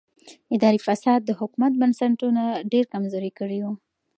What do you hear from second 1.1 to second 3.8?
د حکومت بنسټونه ډېر کمزوري کړي ول.